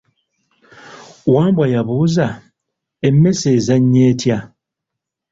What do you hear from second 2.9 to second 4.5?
emmese ezannya etya?